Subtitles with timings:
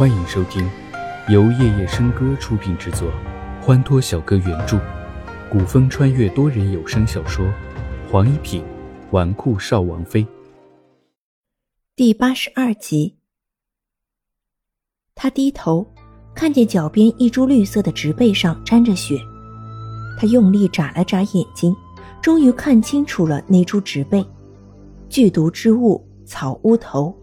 [0.00, 0.66] 欢迎收听
[1.28, 3.12] 由夜夜笙歌出品制作，
[3.60, 4.80] 欢脱小哥原著，
[5.52, 7.44] 古风穿越多人有声小说
[8.10, 8.64] 《黄一品
[9.10, 10.24] 纨绔少王妃》
[11.94, 13.18] 第八十二集。
[15.14, 15.86] 他低头
[16.34, 19.20] 看见脚边一株绿色的植被上沾着血，
[20.18, 21.76] 他用力眨了眨眼睛，
[22.22, 24.24] 终于看清楚了那株植被——
[25.10, 27.14] 剧毒之物草乌头。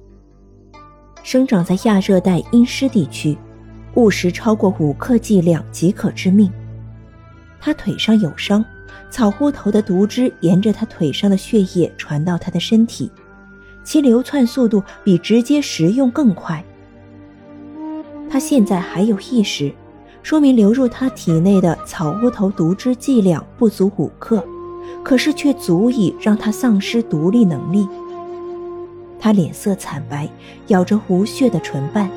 [1.27, 3.37] 生长在亚热带阴湿地区，
[3.95, 6.49] 误食超过五克剂量即可致命。
[7.59, 8.63] 他腿上有伤，
[9.09, 13.11] 草乌头的毒汁沿着他腿上的血液传到他的身体，
[13.83, 16.63] 其流窜速度比直接食用更快。
[18.29, 19.69] 他现在还有意识，
[20.23, 24.41] 说明流入他体内的草乌头毒汁剂量不足五克，
[25.03, 27.85] 可是却足以让他丧失独立能力。
[29.19, 30.29] 他脸色惨白，
[30.67, 32.09] 咬着无血的唇瓣，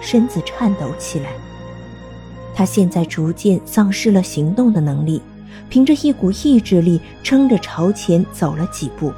[0.00, 1.30] 身子颤抖起来。
[2.54, 5.20] 他现在逐渐丧失了行动的能力，
[5.68, 9.12] 凭着一股意志力撑着朝前走了几步，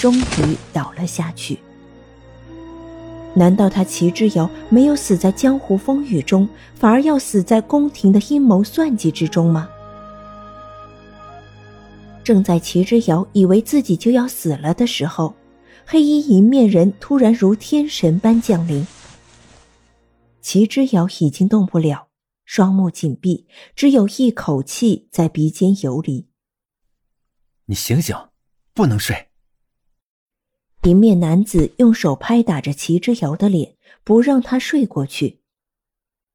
[0.00, 1.58] 终于倒了下去。
[3.34, 9.68] 难道他齐之遥没有死在江湖风雨中，反而要死在宫廷的阴谋算计之中吗？
[12.22, 15.34] 正在齐之遥以为自己就要死了的时候。
[15.86, 18.86] 黑衣银面人突然如天神般降临。
[20.40, 22.08] 齐之遥已经动不了，
[22.44, 26.26] 双目紧闭，只有一口气在鼻尖游离。
[27.66, 28.14] 你醒醒，
[28.72, 29.28] 不能睡。
[30.82, 35.40] 迎面男子用手拍打着齐之遥的脸，不让他睡过去。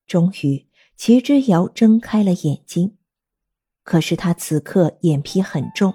[0.08, 2.97] 终于，齐之遥睁开了眼睛，
[3.84, 5.94] 可是他此刻眼皮很重，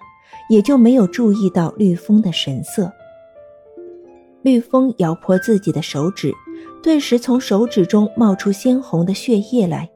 [0.48, 2.92] 也就没有注意到绿风的神色。
[4.44, 6.30] 绿风咬破自己的手指，
[6.82, 9.88] 顿时从手指中冒出鲜红的血液来。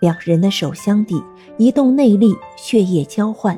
[0.00, 1.22] 两人的手相抵，
[1.56, 3.56] 一动内力，血液交换。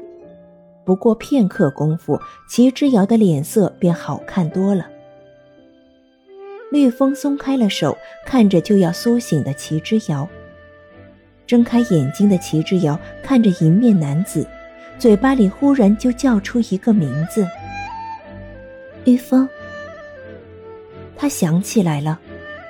[0.85, 4.87] 不过片刻功夫，齐之遥的脸色便好看多了。
[6.71, 7.97] 绿风松开了手，
[8.27, 10.29] 看着就要苏醒的齐之遥。
[11.47, 14.47] 睁开眼睛的齐之遥看着迎面男子，
[14.99, 17.47] 嘴巴里忽然就叫出一个名字
[19.05, 19.49] ：“绿风。”
[21.17, 22.19] 他想起来了，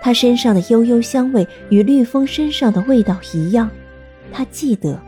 [0.03, 3.69] 他身上的悠悠香味与绿风身上的味道一样，
[4.33, 5.01] 他记得。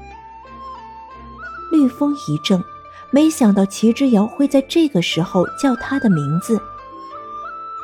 [1.70, 2.62] 绿风一怔，
[3.10, 6.60] 没想到齐之遥会在这个时候叫他的名字。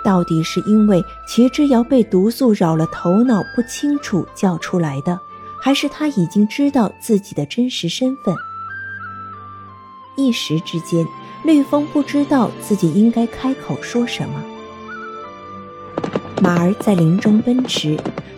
[0.05, 5.19] 到底是因为齐之遥被毒素扰了头脑不清楚叫出来的，
[5.61, 8.35] 还是他已经知道自己的真实身份？
[10.17, 11.07] 一时之间，
[11.43, 14.43] 绿风不知道自己应该开口说什么。
[16.41, 17.97] 马儿在林中奔驰，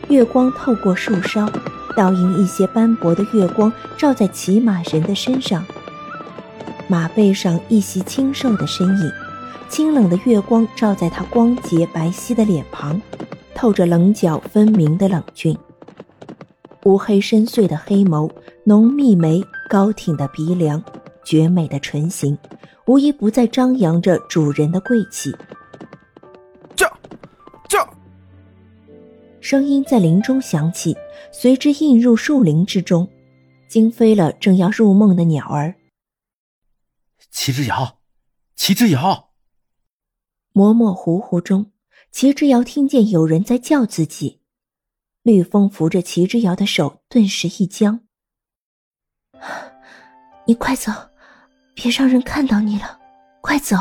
[0.09, 1.51] 月光透过树梢，
[1.97, 5.65] 倒映一些斑驳的月光照在骑马人的身上。
[6.87, 9.11] 马背上一袭清瘦的身影，
[9.69, 13.01] 清冷的月光照在他光洁白皙的脸庞，
[13.55, 15.57] 透着棱角分明的冷峻。
[16.85, 18.31] 乌黑深邃的黑眸，
[18.65, 20.81] 浓密眉，高挺的鼻梁，
[21.25, 22.39] 绝美的唇形，
[22.85, 25.35] 无一不在张扬着主人的贵气。
[29.49, 30.97] 声音在林中响起，
[31.31, 33.09] 随之映入树林之中，
[33.69, 35.73] 惊飞了正要入梦的鸟儿。
[37.31, 38.01] 齐之遥，
[38.57, 39.31] 齐之遥。
[40.53, 41.71] 模模糊糊中，
[42.11, 44.41] 齐之遥听见有人在叫自己。
[45.23, 48.01] 绿风扶着齐之遥的手，顿时一僵。
[50.45, 50.91] 你快走，
[51.73, 52.99] 别让人看到你了，
[53.41, 53.77] 快走。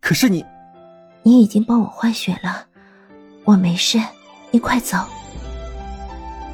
[0.00, 0.44] 可是你，
[1.22, 2.66] 你已经帮我换血了，
[3.44, 3.96] 我没事。
[4.50, 4.98] 你快走！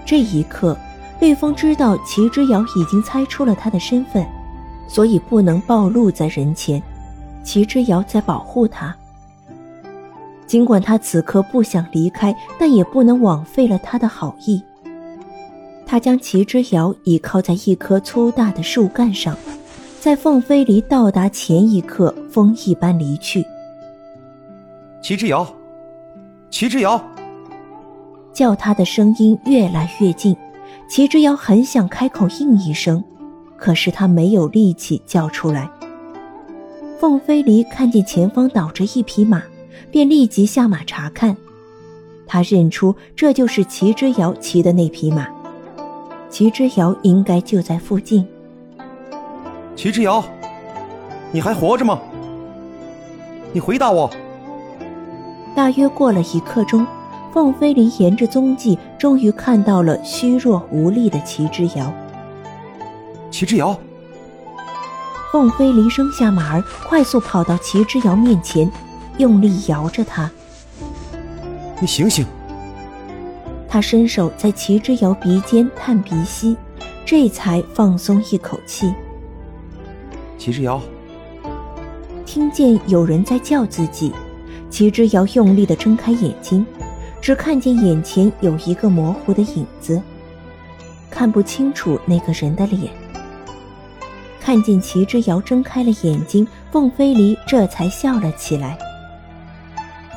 [0.04, 0.76] 这一刻，
[1.20, 4.26] 绿风知道齐之遥已经猜出了他的身份，
[4.86, 6.82] 所以不能暴露在人前。
[7.42, 8.94] 齐之遥在保护他。
[10.46, 14.62] 尽管他此刻不想离开，但也不能枉费了他的好意。
[15.86, 19.36] 他将齐之遥倚靠在一棵粗大的树干上，
[20.00, 23.46] 在凤飞离到达前一刻，风一般离去。
[25.00, 25.46] 齐之遥，
[26.50, 27.00] 齐之遥。
[28.36, 30.36] 叫他的声音越来越近，
[30.86, 33.02] 齐之遥很想开口应一声，
[33.56, 35.70] 可是他没有力气叫出来。
[37.00, 39.42] 凤飞离看见前方倒着一匹马，
[39.90, 41.34] 便立即下马查看。
[42.26, 45.26] 他认出这就是齐之遥骑的那匹马，
[46.28, 48.28] 齐之遥应该就在附近。
[49.74, 50.22] 齐之遥，
[51.32, 51.98] 你还活着吗？
[53.54, 54.10] 你回答我。
[55.54, 56.86] 大约过了一刻钟。
[57.36, 61.92] 凤飞离沿着踪迹，终于看到了虚弱无力的齐之遥。
[63.30, 63.78] 齐之遥，
[65.30, 68.72] 凤飞离扔下马儿，快速跑到齐之遥面前，
[69.18, 70.30] 用力摇着他。
[71.78, 72.24] 你醒醒！
[73.68, 76.56] 他伸手在齐之遥鼻尖探鼻息，
[77.04, 78.90] 这才放松一口气。
[80.38, 80.80] 齐之遥，
[82.24, 84.10] 听见有人在叫自己，
[84.70, 86.64] 齐之遥用力的睁开眼睛。
[87.20, 90.00] 只看见眼前有一个模糊的影子，
[91.10, 92.92] 看不清楚那个人的脸。
[94.40, 98.78] 看见齐之遥睁开了眼睛，凤飞离这才笑了起来。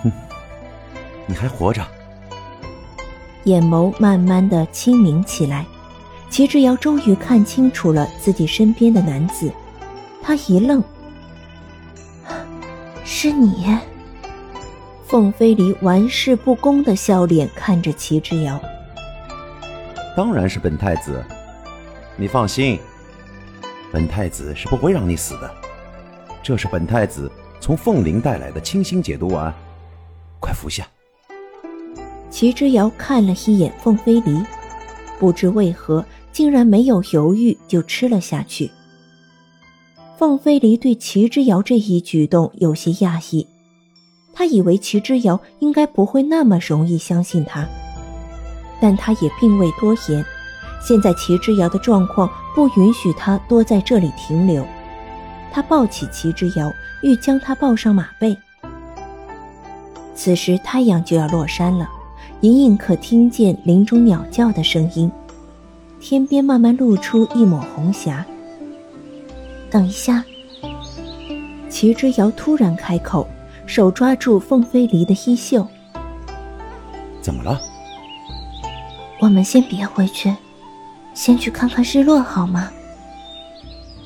[0.03, 0.11] 哼，
[1.25, 1.83] 你还活着。
[3.45, 5.65] 眼眸慢慢的清明起来，
[6.29, 9.51] 齐之遥终于看清楚了自己身边的男子，
[10.21, 10.83] 他一愣
[13.03, 13.65] ：“是你。”
[15.09, 18.61] 凤飞离玩世不恭的笑脸看着齐之遥，
[20.15, 21.25] 当然是本太子，
[22.15, 22.77] 你放心，
[23.91, 25.51] 本太子是不会让你死的。
[26.43, 29.51] 这是本太子从凤陵带来的清心解毒丸，
[30.39, 30.87] 快服下。
[32.29, 34.39] 齐之遥看了一眼凤飞离，
[35.17, 38.69] 不知为何竟然没有犹豫就吃了下去。
[40.19, 43.47] 凤飞离对齐之遥这一举动有些讶异。
[44.39, 47.67] 他以为齐之遥应该不会那么容易相信他，
[48.79, 50.23] 但他也并未多言。
[50.81, 54.65] 现在齐之遥的状况不允许他多在这里停留。
[55.51, 56.71] 他抱起齐之遥，
[57.03, 58.33] 欲将他抱上马背。
[60.15, 61.89] 此时太阳就要落山了，
[62.39, 65.11] 隐隐可听见林中鸟叫的声音，
[65.99, 68.25] 天边慢慢露出一抹红霞。
[69.69, 70.23] 等一下，
[71.67, 73.27] 齐之遥突然开口。
[73.69, 75.63] 手抓住凤飞离的衣袖，
[77.21, 77.61] 怎么了？
[79.19, 80.35] 我们先别回去，
[81.13, 82.71] 先去看看日落好吗？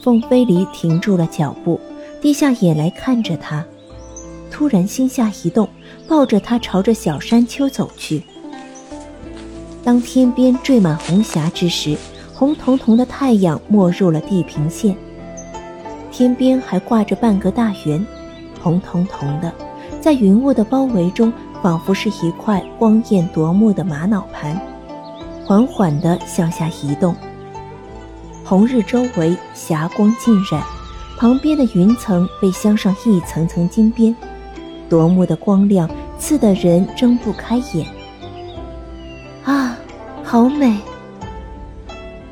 [0.04, 1.80] 凤飞离停住了脚步，
[2.22, 3.64] 低下眼来看着他，
[4.52, 5.70] 突然心下一动，
[6.10, 8.22] 抱着他朝着小山丘走去。
[9.82, 11.96] 当天边缀满红霞之时，
[12.34, 14.94] 红彤彤的太阳没入了地平线，
[16.12, 18.06] 天边还挂着半个大圆。
[18.64, 19.54] 红彤彤的，
[20.00, 21.32] 在云雾的包围中，
[21.62, 24.58] 仿佛是一块光艳夺目的玛瑙盘，
[25.46, 27.14] 缓缓地向下移动。
[28.46, 30.64] 红日周围霞光浸染，
[31.18, 34.16] 旁边的云层被镶上一层层金边，
[34.88, 37.86] 夺目的光亮刺得人睁不开眼。
[39.44, 39.78] 啊，
[40.24, 40.78] 好美！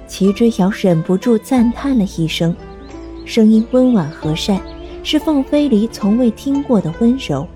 [0.08, 2.56] 齐之遥忍不住赞叹了一声，
[3.26, 4.62] 声音温婉和善。
[5.04, 7.48] 是凤飞离从未听过的温柔。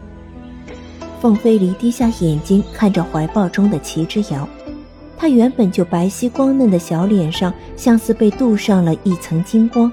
[1.22, 4.48] 凤飞离低下眼睛看着怀抱中的齐之遥，
[5.18, 9.92] 他原本就白皙光嫩的小脸上，像是被镀上了一层金光，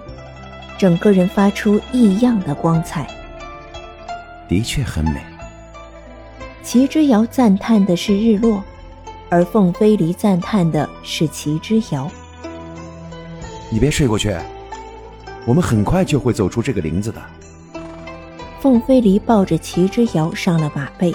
[0.78, 3.06] 整个人发出异样的光彩。
[4.48, 5.22] 的确很美。
[6.62, 8.62] 齐之遥赞叹的是日落，
[9.28, 12.10] 而凤飞离赞叹的是齐之遥。
[13.70, 14.36] 你别睡过去，
[15.46, 17.20] 我们很快就会走出这个林子的。
[18.62, 21.12] 凤飞离抱着齐之遥上了马背，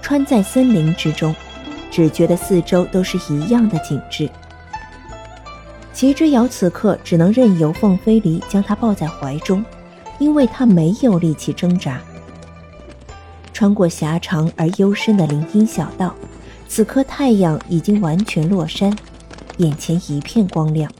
[0.00, 1.36] 穿在森林之中，
[1.90, 4.26] 只觉得四周都是一样的景致。
[5.92, 9.62] 齐之遥此刻只能任由凤飞离将他抱在怀中，
[10.18, 12.00] 因为他没有力气挣扎。
[13.52, 16.14] 穿过狭长而幽深的林荫小道，
[16.66, 18.96] 此刻太阳已经完全落山，
[19.58, 20.90] 眼前一片光亮，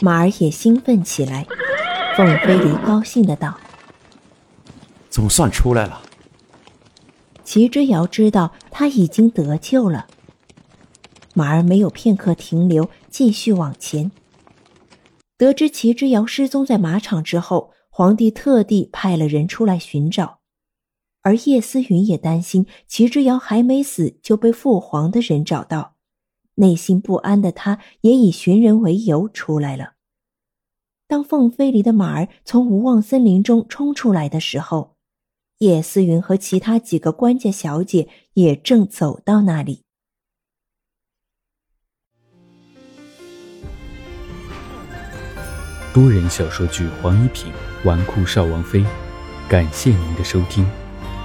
[0.00, 1.46] 马儿也兴奋起来。
[2.16, 3.56] 凤飞离高兴的道。
[5.14, 6.02] 总算出来了。
[7.44, 10.08] 齐之遥知道他已经得救了。
[11.34, 14.10] 马儿没有片刻停留，继续往前。
[15.38, 20.40] 得知齐之遥失踪在马场之后，皇帝特地派了人出来寻找，
[21.22, 25.94] 而叶思云也担心齐之遥还没死就被父皇的人找到，
[26.56, 29.92] 内心不安的他也以寻人为由出来了。
[31.06, 34.93] 当凤飞离的马儿从无望森林中冲出来的时候。
[35.64, 39.80] 叶思云和其他几个关键小姐也正走到那里。
[45.94, 47.50] 多人小说剧《黄一品
[47.84, 48.80] 纨绔少王妃》，
[49.48, 50.66] 感谢您的收听，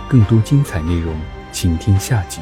[0.10, 1.20] 更多精彩内容，
[1.52, 2.40] 请听下集。